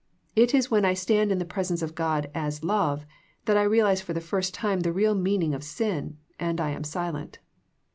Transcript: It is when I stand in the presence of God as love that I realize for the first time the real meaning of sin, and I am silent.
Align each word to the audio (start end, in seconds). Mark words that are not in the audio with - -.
It 0.35 0.55
is 0.55 0.71
when 0.71 0.83
I 0.83 0.95
stand 0.95 1.31
in 1.31 1.37
the 1.37 1.45
presence 1.45 1.83
of 1.83 1.93
God 1.93 2.31
as 2.33 2.63
love 2.63 3.05
that 3.45 3.55
I 3.55 3.61
realize 3.61 4.01
for 4.01 4.13
the 4.13 4.19
first 4.19 4.51
time 4.51 4.79
the 4.79 4.91
real 4.91 5.13
meaning 5.13 5.53
of 5.53 5.63
sin, 5.63 6.17
and 6.39 6.59
I 6.59 6.71
am 6.71 6.83
silent. 6.83 7.37